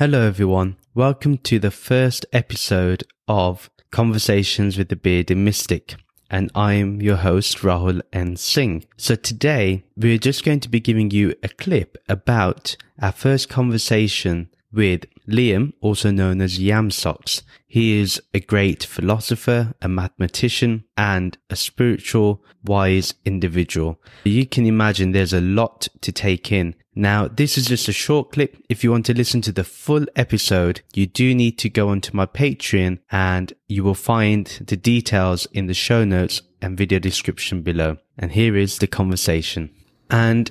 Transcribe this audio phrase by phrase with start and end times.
[0.00, 0.78] Hello, everyone.
[0.94, 5.96] Welcome to the first episode of Conversations with the Bearded Mystic.
[6.30, 8.36] And I'm your host, Rahul N.
[8.36, 8.86] Singh.
[8.96, 14.48] So today we're just going to be giving you a clip about our first conversation
[14.72, 17.42] with Lyam, also known as Yamsox.
[17.66, 24.00] He is a great philosopher, a mathematician, and a spiritual, wise individual.
[24.24, 26.74] You can imagine there's a lot to take in.
[26.94, 28.56] Now, this is just a short clip.
[28.68, 32.16] If you want to listen to the full episode, you do need to go onto
[32.16, 37.62] my Patreon and you will find the details in the show notes and video description
[37.62, 37.98] below.
[38.18, 39.70] And here is the conversation.
[40.10, 40.50] And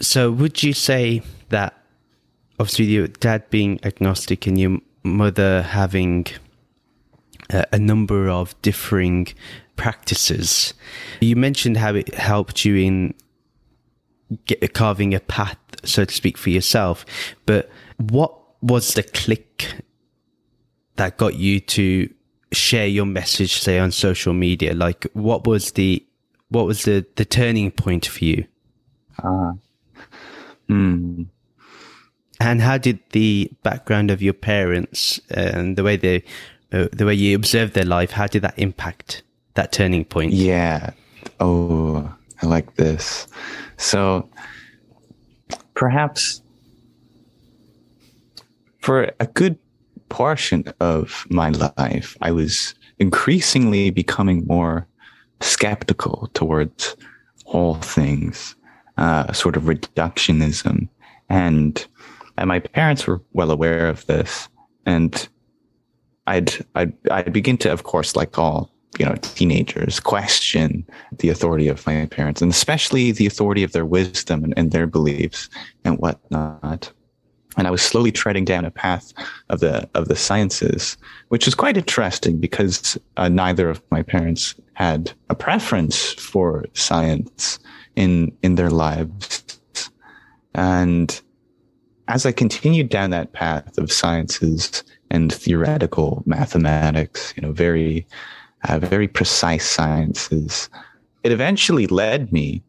[0.00, 1.74] so would you say that
[2.58, 6.26] obviously your dad being agnostic and your mother having
[7.48, 9.28] a, a number of differing
[9.76, 10.74] practices.
[11.20, 13.14] You mentioned how it helped you in
[14.46, 17.04] get, carving a path, so to speak, for yourself.
[17.46, 19.74] But what was the click
[20.96, 22.12] that got you to
[22.52, 24.74] share your message, say, on social media?
[24.74, 26.04] Like, what was the
[26.48, 28.46] what was the the turning point for you?
[29.22, 29.50] Ah.
[29.50, 29.52] Uh,
[30.68, 31.22] hmm.
[32.40, 36.24] And how did the background of your parents and the way they,
[36.72, 39.22] uh, the way you observed their life, how did that impact
[39.54, 40.32] that turning point?
[40.32, 40.92] Yeah.
[41.38, 42.10] Oh,
[42.42, 43.26] I like this.
[43.80, 44.28] So
[45.74, 46.42] perhaps
[48.80, 49.58] for a good
[50.08, 54.86] portion of my life, I was increasingly becoming more
[55.40, 56.96] skeptical towards
[57.46, 58.54] all things,
[58.96, 60.88] uh, sort of reductionism
[61.28, 61.86] and
[62.40, 64.48] and my parents were well aware of this.
[64.86, 65.28] And
[66.26, 70.86] I'd, I'd, I'd begin to, of course, like all, you know, teenagers, question
[71.18, 74.86] the authority of my parents and especially the authority of their wisdom and, and their
[74.86, 75.48] beliefs
[75.84, 76.92] and whatnot.
[77.56, 79.12] And I was slowly treading down a path
[79.48, 80.96] of the, of the sciences,
[81.28, 87.58] which was quite interesting because uh, neither of my parents had a preference for science
[87.96, 89.60] in, in their lives.
[90.54, 91.20] And
[92.08, 98.06] as I continued down that path of sciences and theoretical mathematics, you know, very,
[98.68, 100.68] uh, very precise sciences,
[101.22, 102.62] it eventually led me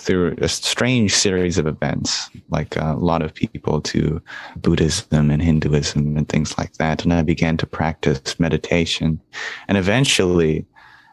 [0.00, 4.22] through a strange series of events, like a lot of people, to
[4.56, 7.02] Buddhism and Hinduism and things like that.
[7.02, 9.20] And I began to practice meditation.
[9.66, 10.64] And eventually,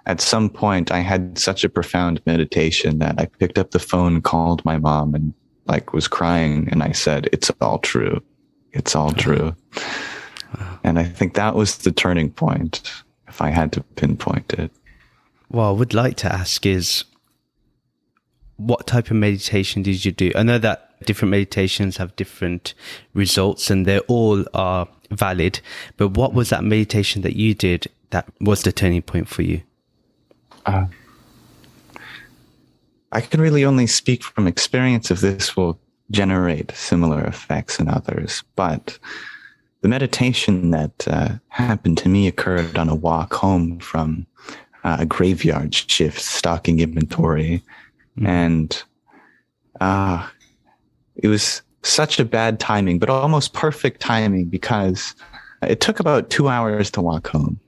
[0.06, 4.22] at some point, I had such a profound meditation that I picked up the phone,
[4.22, 5.34] called my mom, and
[5.66, 8.22] like was crying and I said, it's all true.
[8.74, 9.56] It's all true.
[10.84, 13.04] And I think that was the turning point
[13.35, 14.72] if I had to pinpoint it.
[15.50, 17.03] Well, I would like to ask is
[18.56, 20.31] what type of meditation did you do?
[20.35, 22.74] I know that different meditations have different
[23.13, 25.59] results and they all are valid,
[25.97, 29.62] but what was that meditation that you did that was the turning point for you?
[30.66, 30.85] Uh,
[33.12, 35.78] I can really only speak from experience if this will
[36.09, 38.45] generate similar effects in others.
[38.56, 38.97] But
[39.85, 44.25] the meditation that uh, happened to me occurred on a walk home from
[44.84, 47.62] uh, a graveyard shift, stocking inventory.
[48.18, 48.28] Mm.
[48.28, 48.84] And
[49.79, 50.28] uh,
[51.18, 55.13] it was such a bad timing, but almost perfect timing because
[55.62, 57.59] it took about two hours to walk home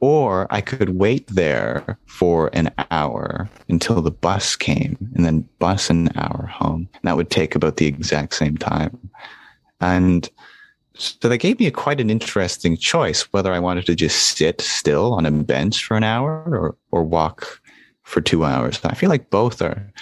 [0.00, 5.90] or I could wait there for an hour until the bus came and then bus
[5.90, 6.88] an hour home.
[6.94, 9.10] And that would take about the exact same time.
[9.82, 10.30] And
[10.94, 14.60] so they gave me a, quite an interesting choice whether I wanted to just sit
[14.60, 17.60] still on a bench for an hour or, or walk
[18.02, 18.80] for two hours.
[18.84, 19.92] I feel like both are,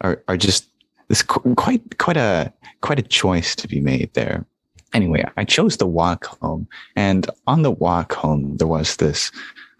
[0.00, 0.66] are, are just
[1.08, 4.46] this quite, quite a, quite a choice to be made there
[4.92, 6.68] anyway, I chose the walk home.
[6.96, 9.30] And on the walk home, there was this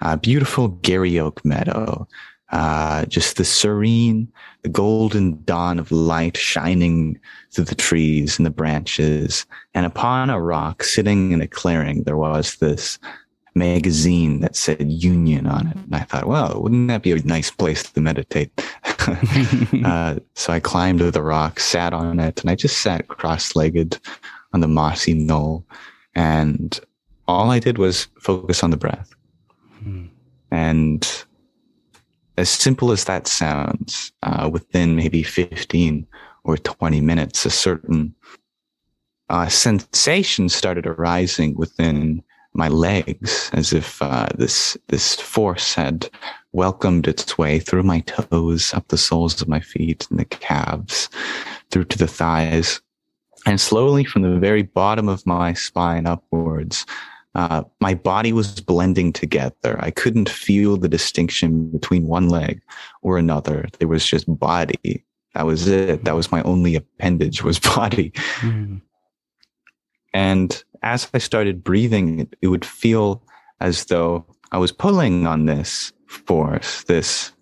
[0.00, 2.06] uh, beautiful Garry Oak meadow,
[2.51, 4.31] uh, just the serene,
[4.63, 7.19] the golden dawn of light shining
[7.51, 9.47] through the trees and the branches.
[9.75, 12.99] And upon a rock sitting in a clearing, there was this
[13.55, 15.77] magazine that said union on it.
[15.77, 18.51] And I thought, well, wouldn't that be a nice place to meditate?
[19.85, 23.56] uh, so I climbed to the rock, sat on it, and I just sat cross
[23.56, 23.99] legged
[24.53, 25.65] on the mossy knoll.
[26.15, 26.79] And
[27.27, 29.15] all I did was focus on the breath.
[29.83, 30.06] Hmm.
[30.51, 31.25] And
[32.38, 36.06] as simple as that sounds, uh, within maybe 15
[36.44, 38.14] or 20 minutes, a certain
[39.29, 42.23] uh, sensation started arising within
[42.55, 46.08] my legs, as if uh, this this force had
[46.52, 51.08] welcomed its way through my toes, up the soles of my feet and the calves,
[51.70, 52.81] through to the thighs,
[53.46, 56.87] And slowly from the very bottom of my spine upwards,
[57.35, 59.79] uh, my body was blending together.
[59.81, 62.61] I couldn't feel the distinction between one leg
[63.03, 63.67] or another.
[63.79, 65.05] There was just body.
[65.35, 66.05] That was it.
[66.05, 68.11] That was my only appendage was body.
[68.41, 68.81] Mm.
[70.15, 73.23] And as I started breathing, it, it would feel
[73.61, 77.33] as though I was pulling on this force, this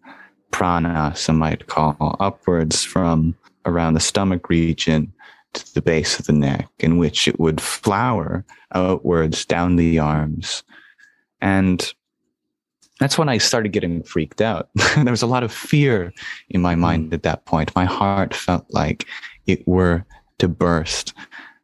[0.50, 5.12] prana, some might call, upwards from around the stomach region
[5.54, 8.44] to the base of the neck, in which it would flower
[8.74, 10.62] outwards down the arms.
[11.40, 11.92] And
[13.00, 14.68] that's when I started getting freaked out.
[14.96, 16.12] there was a lot of fear
[16.48, 17.74] in my mind at that point.
[17.74, 19.06] My heart felt like
[19.46, 20.04] it were
[20.38, 21.12] to burst.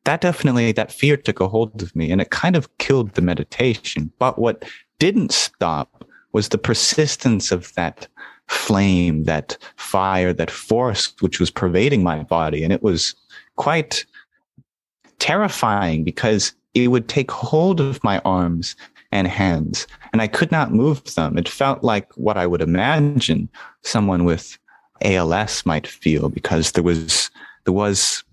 [0.05, 3.23] That definitely, that fear took a hold of me and it kind of killed the
[3.23, 4.13] meditation.
[4.19, 4.65] But what
[4.99, 8.09] didn't stop was the persistence of that
[8.49, 12.65] flame, that fire, that force, which was pervading my body.
[12.65, 13.15] And it was
[13.57, 14.05] quite
[15.19, 18.75] terrifying because it would take hold of my arms
[19.13, 21.39] and hands and I could not move them.
[21.39, 23.49] It felt like what I would imagine
[23.83, 24.59] someone with
[25.03, 27.31] ALS might feel because there was,
[27.65, 28.25] there was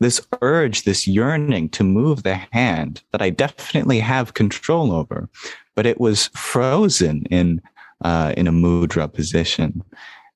[0.00, 5.28] this urge, this yearning to move the hand that I definitely have control over,
[5.74, 7.60] but it was frozen in,
[8.04, 9.82] uh, in a mudra position.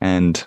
[0.01, 0.45] And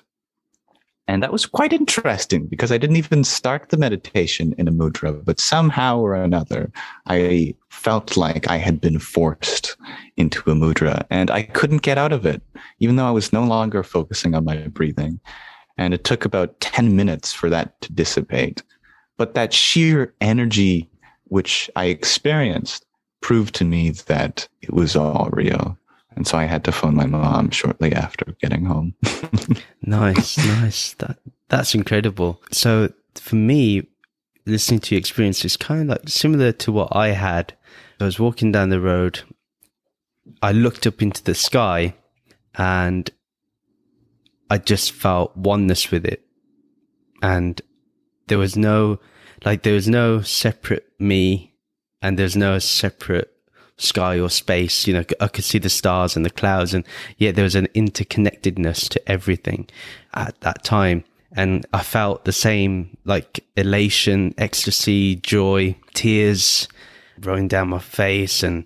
[1.07, 5.23] and that was quite interesting because I didn't even start the meditation in a mudra,
[5.23, 6.71] but somehow or another,
[7.07, 9.77] I felt like I had been forced
[10.17, 12.41] into a mudra and I couldn't get out of it,
[12.79, 15.19] even though I was no longer focusing on my breathing.
[15.77, 18.63] And it took about 10 minutes for that to dissipate.
[19.17, 20.89] But that sheer energy
[21.25, 22.85] which I experienced
[23.21, 25.77] proved to me that it was all real.
[26.15, 28.95] And so I had to phone my mom shortly after getting home.
[29.81, 30.93] nice, nice.
[30.93, 31.17] That
[31.49, 32.41] that's incredible.
[32.51, 33.87] So for me,
[34.45, 37.53] listening to your experience is kind of like similar to what I had.
[37.99, 39.21] I was walking down the road.
[40.41, 41.95] I looked up into the sky
[42.55, 43.09] and
[44.49, 46.21] I just felt oneness with it.
[47.21, 47.61] And
[48.27, 48.99] there was no,
[49.43, 51.55] like, there was no separate me
[52.01, 53.34] and there's no separate
[53.77, 54.87] sky or space.
[54.87, 56.85] You know, I could see the stars and the clouds, and
[57.17, 59.67] yet there was an interconnectedness to everything
[60.13, 61.03] at that time.
[61.31, 66.67] And I felt the same like elation, ecstasy, joy, tears
[67.21, 68.41] rolling down my face.
[68.41, 68.65] And,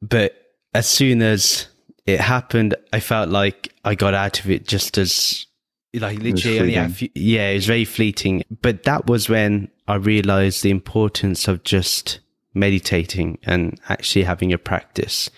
[0.00, 0.34] but
[0.72, 1.66] as soon as
[2.06, 5.46] it happened, I felt like I got out of it just as
[5.94, 10.70] like literally yeah, yeah it was very fleeting but that was when i realized the
[10.70, 12.20] importance of just
[12.54, 15.30] meditating and actually having a practice.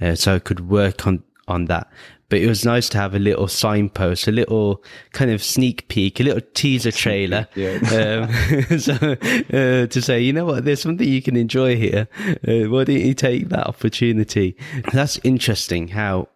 [0.00, 1.90] Uh, so I could work on, on that.
[2.28, 4.82] But it was nice to have a little signpost, a little
[5.12, 7.46] kind of sneak peek, a little teaser trailer.
[7.56, 12.08] um, so, uh, to say, you know what, there's something you can enjoy here.
[12.46, 14.56] Uh, why don't you take that opportunity?
[14.92, 16.28] That's interesting how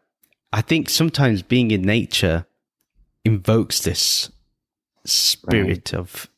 [0.52, 2.46] I think sometimes being in nature
[3.24, 4.30] invokes this
[5.04, 5.94] spirit right.
[5.94, 6.28] of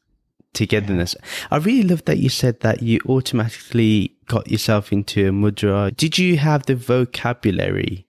[0.54, 1.16] togetherness.
[1.50, 5.96] I really love that you said that you automatically got yourself into a mudra.
[5.96, 8.06] Did you have the vocabulary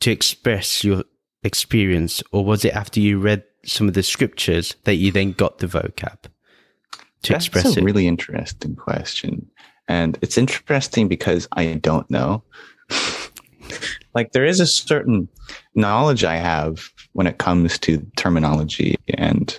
[0.00, 1.04] to express your
[1.42, 5.58] experience, or was it after you read some of the scriptures that you then got
[5.58, 6.22] the vocab
[7.22, 7.68] to That's express it?
[7.68, 9.50] That's a really interesting question.
[9.88, 12.44] And it's interesting because I don't know.
[14.14, 15.28] like there is a certain
[15.74, 19.58] knowledge I have when it comes to terminology and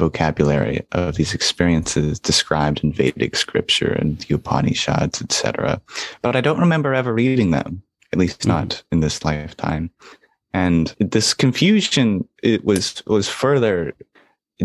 [0.00, 5.80] vocabulary of these experiences described in Vedic scripture and the Upanishads, etc.
[6.22, 8.86] But I don't remember ever reading them, at least not mm-hmm.
[8.92, 9.90] in this lifetime.
[10.52, 13.94] And this confusion it was was further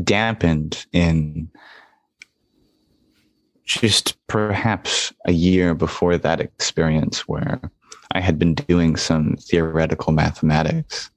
[0.03, 1.49] dampened in
[3.65, 7.59] just perhaps a year before that experience where
[8.11, 11.09] I had been doing some theoretical mathematics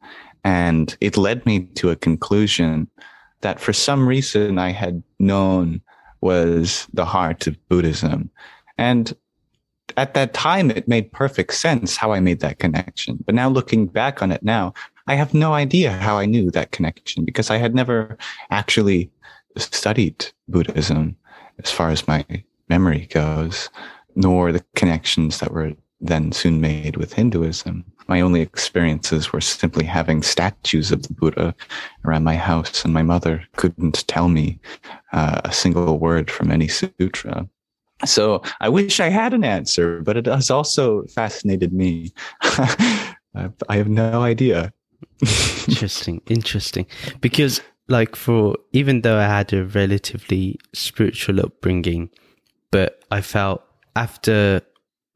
[0.45, 2.89] and it led me to a conclusion
[3.41, 5.81] that for some reason I had known
[6.21, 8.31] was the heart of Buddhism.
[8.77, 9.15] And
[9.97, 13.19] at that time, it made perfect sense how I made that connection.
[13.25, 14.75] But now looking back on it now,
[15.07, 18.17] I have no idea how I knew that connection because I had never
[18.51, 19.11] actually
[19.57, 21.17] studied Buddhism
[21.63, 22.25] as far as my
[22.69, 23.71] memory goes,
[24.15, 29.85] nor the connections that were then soon made with Hinduism my only experiences were simply
[29.85, 31.55] having statues of the Buddha
[32.05, 34.59] around my house, and my mother couldn't tell me
[35.13, 37.47] uh, a single word from any sutra.
[38.07, 42.13] So I wish I had an answer, but it has also fascinated me.
[42.43, 44.73] I have no idea.
[45.69, 46.87] interesting, interesting.
[47.21, 52.09] Because like for even though I had a relatively spiritual upbringing,
[52.71, 53.63] but I felt
[53.97, 54.63] after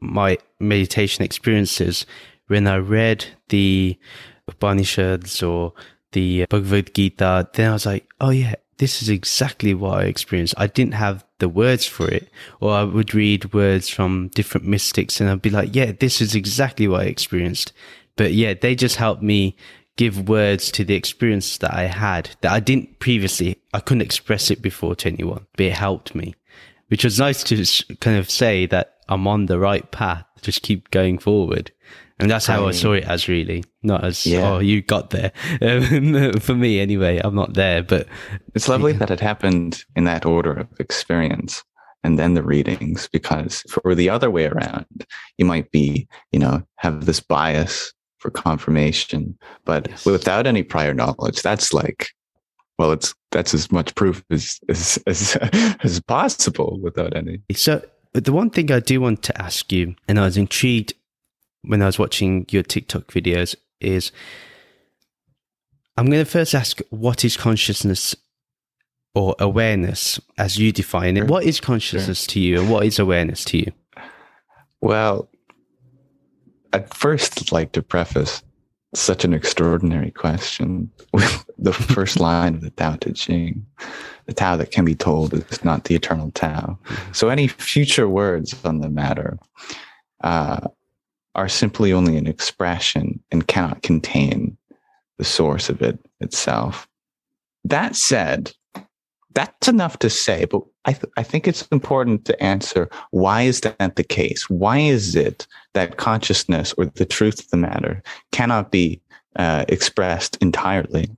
[0.03, 2.07] my meditation experiences,
[2.49, 3.99] when I read the
[4.49, 5.73] Upanishads or
[6.13, 10.55] the Bhagavad Gita, then I was like, oh yeah, this is exactly what I experienced.
[10.57, 12.29] I didn't have the words for it,
[12.61, 16.35] or I would read words from different mystics and I'd be like, yeah, this is
[16.35, 17.73] exactly what I experienced.
[18.17, 19.57] But yeah, they just helped me
[19.97, 24.51] give words to the experience that I had that I didn't previously, I couldn't express
[24.51, 26.35] it before to anyone, but it helped me,
[26.89, 30.25] which was nice to kind of say that I'm on the right path.
[30.43, 31.73] Just keep going forward.
[32.19, 34.53] And that's how I, I saw it as really, not as, yeah.
[34.53, 35.33] oh, you got there.
[35.61, 38.07] Um, for me, anyway, I'm not there, but.
[38.55, 38.99] It's lovely yeah.
[38.99, 41.65] that it happened in that order of experience
[42.05, 45.07] and then the readings, because for the other way around,
[45.39, 50.05] you might be, you know, have this bias for confirmation, but yes.
[50.05, 52.09] without any prior knowledge, that's like,
[52.79, 55.37] well, it's that's as much proof as as as,
[55.83, 57.41] as possible without any.
[57.53, 57.83] So,
[58.13, 60.95] but the one thing I do want to ask you, and I was intrigued
[61.63, 64.13] when I was watching your TikTok videos, is
[65.97, 68.15] I'm going to first ask, what is consciousness
[69.15, 71.21] or awareness as you define it?
[71.21, 71.29] Sure.
[71.29, 72.33] What is consciousness sure.
[72.33, 73.73] to you, and what is awareness to you?
[74.81, 75.29] Well,
[76.73, 78.43] I'd first like to preface
[78.95, 83.67] such an extraordinary question with the first line of the Tao Te Ching.
[84.27, 86.79] The Tao that can be told is not the eternal Tao.
[87.13, 89.39] So any future words on the matter
[90.23, 90.69] uh,
[91.35, 94.57] are simply only an expression and cannot contain
[95.19, 96.89] the source of it itself.
[97.65, 98.53] That said,
[99.35, 103.61] that's enough to say, but I, th- I think it's important to answer why is
[103.63, 104.51] that the case?
[104.51, 108.03] Why is it that consciousness or the truth of the matter
[108.33, 109.01] cannot be
[109.37, 111.09] uh, expressed entirely?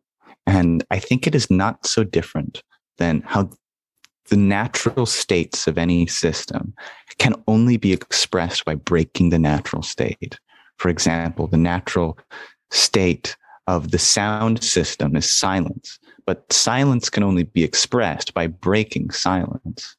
[0.46, 2.62] And I think it is not so different
[2.98, 3.50] than how
[4.30, 6.74] the natural states of any system
[7.18, 10.38] can only be expressed by breaking the natural state.
[10.78, 12.18] For example, the natural
[12.70, 13.36] state
[13.66, 19.96] of the sound system is silence but silence can only be expressed by breaking silence.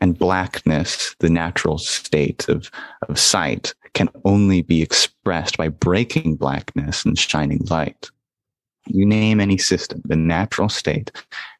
[0.00, 2.70] And blackness, the natural state of,
[3.08, 8.10] of sight, can only be expressed by breaking blackness and shining light.
[8.92, 11.10] You name any system, the natural state,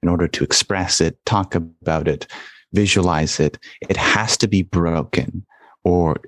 [0.02, 2.26] in order to express it, talk about it,
[2.72, 3.58] visualize it,
[3.88, 5.44] it has to be broken
[5.84, 6.20] or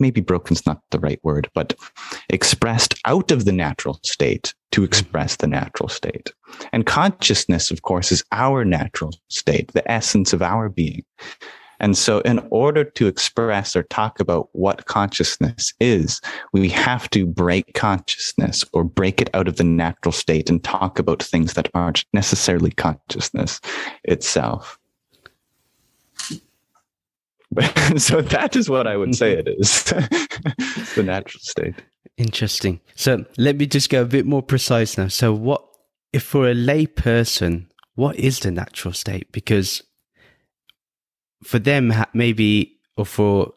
[0.00, 1.74] maybe broken's not the right word, but
[2.30, 4.86] expressed out of the natural state to mm-hmm.
[4.86, 6.32] express the natural state.
[6.72, 11.04] And consciousness, of course, is our natural state, the essence of our being.
[11.80, 16.20] And so, in order to express or talk about what consciousness is,
[16.52, 20.98] we have to break consciousness or break it out of the natural state and talk
[20.98, 23.60] about things that aren't necessarily consciousness
[24.04, 24.78] itself.
[27.96, 29.84] so that is what I would say it is
[30.94, 31.74] the natural state.
[32.16, 32.80] Interesting.
[32.94, 35.08] So let me just go a bit more precise now.
[35.08, 35.64] So, what
[36.12, 39.32] if for a lay person, what is the natural state?
[39.32, 39.82] Because
[41.42, 43.52] for them, maybe, or for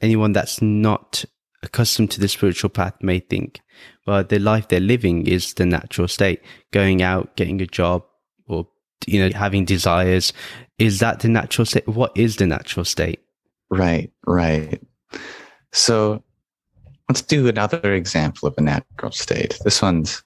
[0.00, 1.24] anyone that's not
[1.62, 3.60] accustomed to the spiritual path, may think,
[4.06, 6.42] well, the life they're living is the natural state.
[6.72, 8.04] Going out, getting a job,
[8.46, 8.68] or
[9.06, 10.32] you know, having desires.
[10.78, 11.86] Is that the natural state?
[11.88, 13.20] What is the natural state?
[13.70, 14.80] Right, right.
[15.72, 16.22] So
[17.08, 19.58] let's do another example of a natural state.
[19.64, 20.22] This one's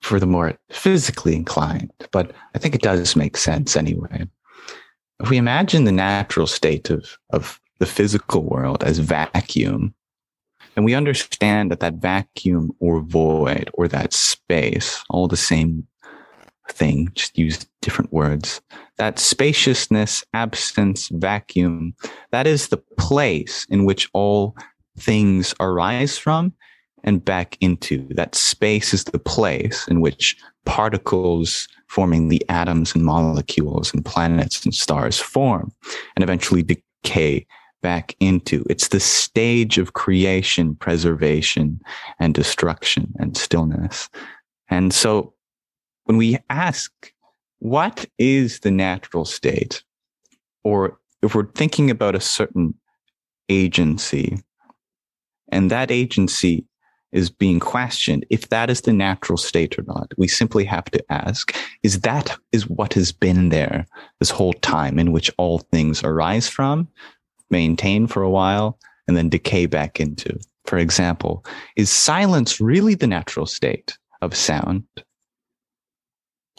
[0.00, 4.26] for the more physically inclined, but I think it does make sense anyway.
[5.20, 9.94] If we imagine the natural state of, of the physical world as vacuum,
[10.76, 15.86] and we understand that that vacuum or void or that space, all the same
[16.70, 18.60] thing, just use different words.
[18.96, 21.94] That spaciousness, absence, vacuum,
[22.30, 24.56] that is the place in which all
[24.98, 26.54] things arise from
[27.04, 28.06] and back into.
[28.14, 34.64] That space is the place in which particles forming the atoms and molecules and planets
[34.64, 35.72] and stars form
[36.14, 37.46] and eventually decay
[37.82, 38.64] back into.
[38.68, 41.80] It's the stage of creation, preservation,
[42.18, 44.08] and destruction and stillness.
[44.68, 45.34] And so
[46.04, 46.92] when we ask,
[47.58, 49.82] what is the natural state?
[50.62, 52.74] Or if we're thinking about a certain
[53.48, 54.38] agency,
[55.52, 56.64] and that agency
[57.12, 60.12] is being questioned if that is the natural state or not.
[60.16, 63.86] We simply have to ask, is that is what has been there
[64.18, 66.88] this whole time in which all things arise from,
[67.50, 70.38] maintain for a while, and then decay back into?
[70.66, 71.44] For example,
[71.76, 74.84] is silence really the natural state of sound?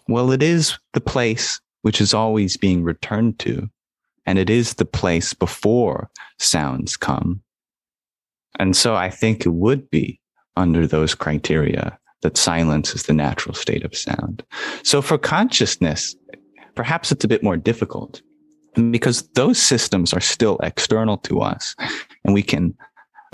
[0.08, 3.70] Well, it is the place which is always being returned to,
[4.26, 7.42] and it is the place before sounds come.
[8.60, 10.21] And so I think it would be
[10.56, 14.44] under those criteria that silence is the natural state of sound.
[14.84, 16.16] So for consciousness,
[16.76, 18.22] perhaps it's a bit more difficult
[18.92, 21.76] because those systems are still external to us
[22.24, 22.76] and we can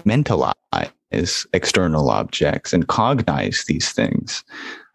[0.05, 0.87] mentalize
[1.53, 4.43] external objects and cognize these things.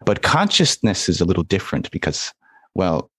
[0.05, 2.33] But consciousness is a little different because,
[2.75, 3.09] well,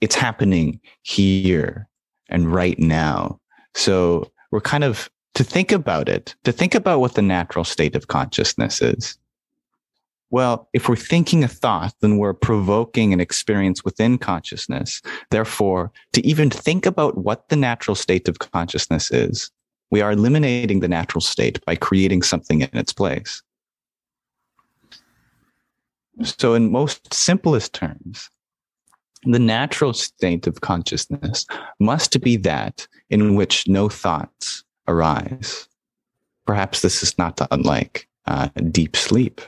[0.00, 1.88] it's happening here
[2.28, 3.40] and right now.
[3.74, 7.96] So we're kind of to think about it, to think about what the natural state
[7.96, 9.16] of consciousness is.
[10.30, 15.02] Well, if we're thinking a thought, then we're provoking an experience within consciousness.
[15.30, 19.50] Therefore, to even think about what the natural state of consciousness is,
[19.90, 23.42] we are eliminating the natural state by creating something in its place.
[26.22, 28.30] So, in most simplest terms,
[29.24, 31.44] the natural state of consciousness
[31.80, 35.68] must be that in which no thoughts arise.
[36.46, 39.40] Perhaps this is not unlike uh, deep sleep,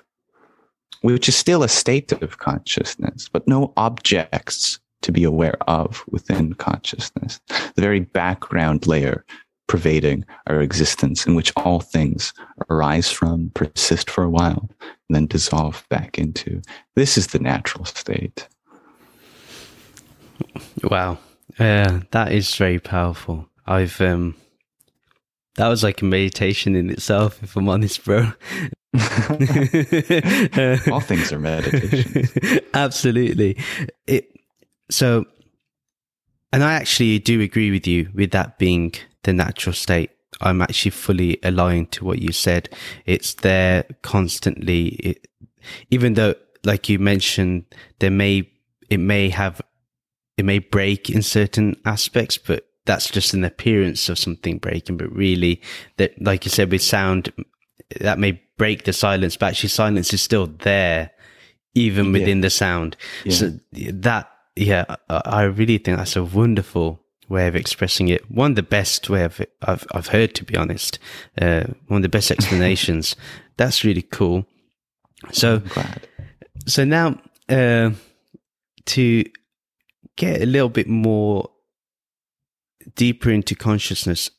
[1.02, 6.54] which is still a state of consciousness, but no objects to be aware of within
[6.54, 7.40] consciousness.
[7.48, 9.24] The very background layer
[9.66, 12.34] pervading our existence in which all things
[12.68, 16.60] arise from, persist for a while, and then dissolve back into.
[16.94, 18.48] This is the natural state.
[20.84, 21.18] Wow.
[21.58, 23.48] Yeah, that is very powerful.
[23.66, 24.34] I've um
[25.56, 28.32] that was like a meditation in itself, if I'm honest, bro.
[30.92, 32.60] All things are meditation.
[32.74, 33.56] Absolutely.
[34.06, 34.28] It
[34.90, 35.26] so
[36.52, 38.92] and I actually do agree with you with that being
[39.22, 40.10] the natural state.
[40.40, 42.68] I'm actually fully aligned to what you said.
[43.06, 44.88] It's there constantly.
[44.88, 45.28] It,
[45.90, 47.64] even though, like you mentioned,
[48.00, 48.50] there may,
[48.90, 49.62] it may have,
[50.36, 54.96] it may break in certain aspects, but that's just an appearance of something breaking.
[54.96, 55.60] But really,
[55.96, 57.32] that, like you said, with sound,
[58.00, 61.10] that may break the silence, but actually silence is still there,
[61.74, 62.42] even within yeah.
[62.42, 62.96] the sound.
[63.24, 63.32] Yeah.
[63.32, 68.30] So that, yeah, I really think that's a wonderful way of expressing it.
[68.30, 70.98] One of the best way of I've I've heard, to be honest.
[71.40, 73.16] Uh, one of the best explanations.
[73.56, 74.46] That's really cool.
[75.30, 75.62] So,
[76.66, 77.18] so now
[77.48, 77.90] uh,
[78.86, 79.24] to
[80.16, 81.50] get a little bit more
[82.94, 84.30] deeper into consciousness.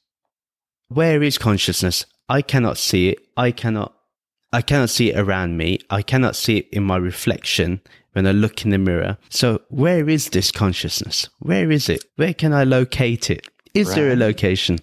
[0.88, 2.06] Where is consciousness?
[2.30, 3.20] I cannot see it.
[3.38, 3.96] I cannot.
[4.52, 5.80] I cannot see it around me.
[5.90, 9.18] I cannot see it in my reflection when I look in the mirror.
[9.30, 11.28] So where is this consciousness?
[11.40, 12.06] Where is it?
[12.18, 13.48] Where can I locate it?
[13.74, 13.96] Is right.
[13.96, 14.78] there a location?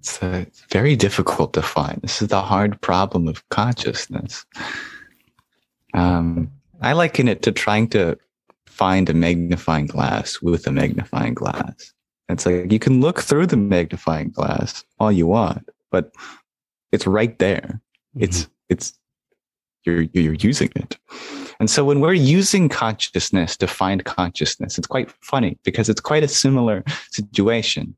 [0.00, 2.00] It's uh, very difficult to find.
[2.02, 4.44] This is the hard problem of consciousness.
[5.94, 6.50] Um,
[6.80, 8.18] I liken it to trying to
[8.72, 11.92] find a magnifying glass with a magnifying glass.
[12.28, 16.14] It's like you can look through the magnifying glass all you want, but
[16.90, 17.80] it's right there.
[18.16, 18.24] Mm-hmm.
[18.24, 18.94] It's it's
[19.84, 20.96] you're you're using it.
[21.60, 26.24] And so when we're using consciousness to find consciousness, it's quite funny because it's quite
[26.24, 27.94] a similar situation.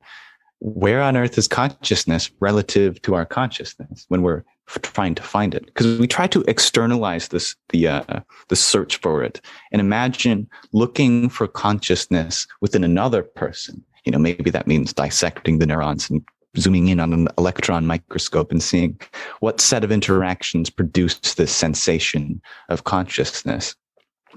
[0.58, 5.66] Where on earth is consciousness relative to our consciousness when we're trying to find it?
[5.66, 9.40] Because we try to externalize this, the, uh, the search for it
[9.72, 13.84] and imagine looking for consciousness within another person.
[14.04, 16.22] You know, maybe that means dissecting the neurons and
[16.56, 18.98] zooming in on an electron microscope and seeing
[19.40, 23.74] what set of interactions produce this sensation of consciousness.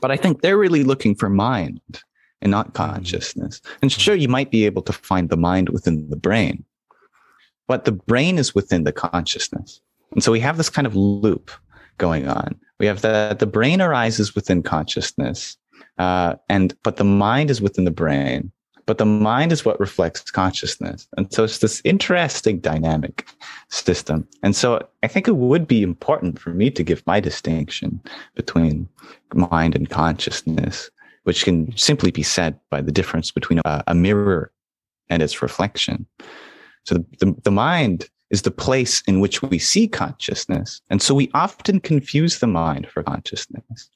[0.02, 1.82] But I think they're really looking for mind
[2.42, 3.62] and not consciousness.
[3.82, 6.64] And sure, you might be able to find the mind within the brain,
[7.68, 9.82] but the brain is within the consciousness.
[10.12, 11.52] And so we have this kind of loop
[11.98, 12.60] going on.
[12.80, 15.58] We have the, the brain arises within consciousness,
[15.98, 18.52] uh, and, but the mind is within the brain
[18.88, 21.08] but the mind is what reflects consciousness.
[21.18, 23.28] And so it's this interesting dynamic
[23.70, 24.28] system.
[24.42, 28.02] And so I think it would be important for me to give my distinction
[28.34, 28.88] between
[29.36, 30.90] mind and consciousness,
[31.24, 34.54] which can simply be said by the difference between a, a mirror
[35.10, 36.06] and its reflection.
[36.86, 40.82] So the, the, the mind is the place in which we see consciousness.
[40.90, 43.90] And so we often confuse the mind for consciousness.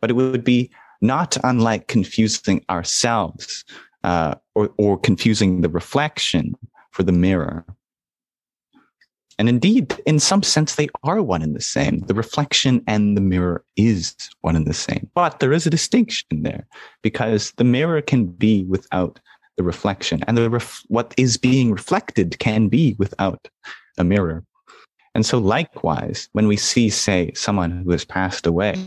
[0.00, 0.70] But it would be
[1.00, 3.64] not unlike confusing ourselves
[4.02, 6.54] uh, or, or confusing the reflection
[6.90, 7.64] for the mirror.
[9.38, 11.98] And indeed, in some sense, they are one and the same.
[12.06, 15.10] The reflection and the mirror is one and the same.
[15.14, 16.66] But there is a distinction there
[17.02, 19.20] because the mirror can be without
[19.56, 23.48] the reflection, and the ref- what is being reflected can be without
[23.98, 24.44] a mirror.
[25.14, 28.86] And so, likewise, when we see, say, someone who has passed away,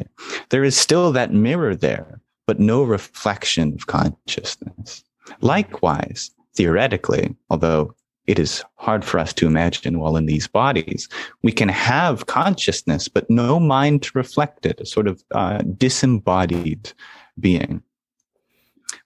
[0.49, 5.03] there is still that mirror there, but no reflection of consciousness.
[5.41, 7.95] Likewise, theoretically, although
[8.29, 11.09] it is hard for us to imagine while in these bodies.
[11.41, 16.93] We can have consciousness, but no mind to reflect it, a sort of uh, disembodied
[17.39, 17.81] being.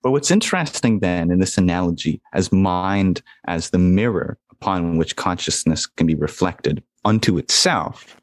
[0.03, 5.85] But what's interesting then in this analogy as mind as the mirror upon which consciousness
[5.85, 8.17] can be reflected unto itself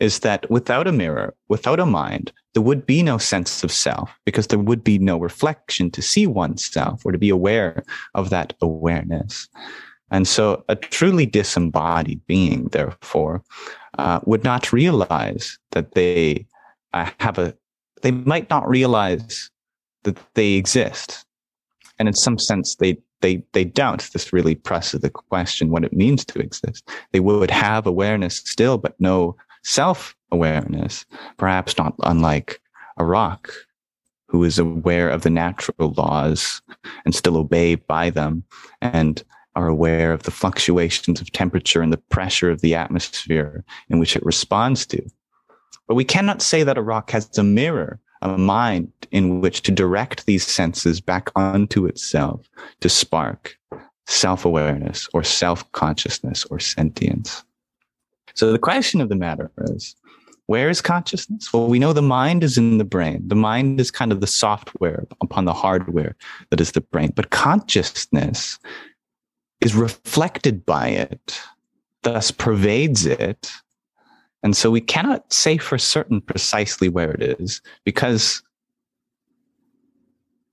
[0.00, 4.10] is that without a mirror, without a mind, there would be no sense of self
[4.24, 7.82] because there would be no reflection to see oneself or to be aware
[8.14, 9.48] of that awareness.
[10.10, 13.42] And so a truly disembodied being, therefore,
[13.98, 16.46] uh, would not realize that they
[16.92, 17.56] uh, have a,
[18.02, 19.50] they might not realize
[20.04, 21.24] that they exist.
[21.98, 24.00] And in some sense, they, they, they don't.
[24.12, 26.88] This really presses the question what it means to exist.
[27.12, 32.60] They would have awareness still, but no self awareness, perhaps not unlike
[32.96, 33.52] a rock
[34.28, 36.60] who is aware of the natural laws
[37.04, 38.42] and still obey by them
[38.80, 39.22] and
[39.54, 44.16] are aware of the fluctuations of temperature and the pressure of the atmosphere in which
[44.16, 45.00] it responds to.
[45.86, 49.70] But we cannot say that a rock has a mirror, a mind in which to
[49.70, 52.48] direct these senses back onto itself
[52.80, 53.56] to spark
[54.06, 57.44] self awareness or self consciousness or sentience.
[58.34, 59.94] So the question of the matter is,
[60.46, 61.52] where is consciousness?
[61.52, 63.22] Well, we know the mind is in the brain.
[63.26, 66.16] The mind is kind of the software upon the hardware
[66.50, 67.12] that is the brain.
[67.14, 68.58] But consciousness
[69.60, 71.40] is reflected by it,
[72.02, 73.50] thus pervades it.
[74.44, 78.42] And so we cannot say for certain precisely where it is because,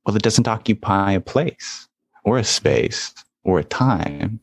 [0.06, 1.90] well, it doesn't occupy a place
[2.24, 4.40] or a space or a time.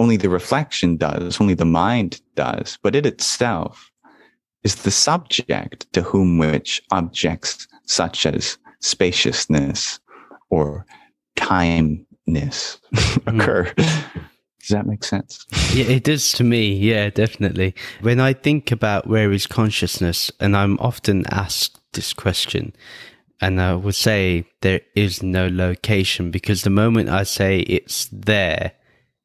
[0.00, 3.92] Only the reflection does, only the mind does, but it itself
[4.64, 10.00] is the subject to whom which objects such as spaciousness
[10.48, 10.84] or
[11.36, 12.80] time ness
[13.26, 13.66] occur.
[13.66, 14.24] Mm.
[14.60, 15.46] Does that make sense?
[15.72, 16.72] Yeah, it does to me.
[16.72, 17.76] Yeah, definitely.
[18.00, 22.74] When I think about where is consciousness, and I'm often asked this question,
[23.40, 28.72] and I would say there is no location because the moment I say it's there,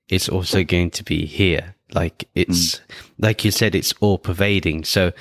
[0.07, 1.75] it's also going to be here.
[1.93, 2.81] Like it's, mm.
[3.17, 4.83] like you said, it's all pervading.
[4.83, 5.13] So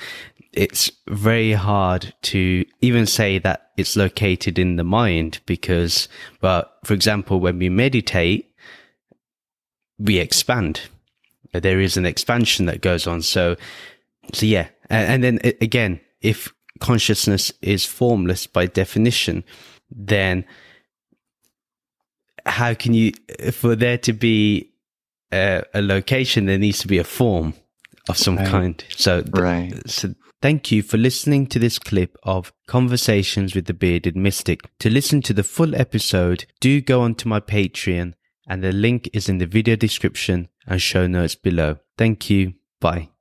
[0.53, 6.07] it's very hard to even say that it's located in the mind because,
[6.41, 8.54] well, for example, when we meditate,
[9.97, 10.81] we expand.
[11.53, 13.21] There is an expansion that goes on.
[13.21, 13.55] So,
[14.33, 14.67] so yeah.
[14.89, 19.43] And, and then again, if consciousness is formless by definition,
[19.89, 20.45] then
[22.45, 23.13] how can you,
[23.51, 24.71] for there to be
[25.31, 27.53] a, a location, there needs to be a form
[28.09, 28.47] of some right.
[28.47, 28.85] kind.
[28.89, 29.73] So, right.
[29.89, 30.13] so
[30.45, 34.59] Thank you for listening to this clip of Conversations with the Bearded Mystic.
[34.77, 38.13] To listen to the full episode, do go onto my Patreon
[38.47, 41.77] and the link is in the video description and show notes below.
[41.97, 42.53] Thank you.
[42.79, 43.14] Bye.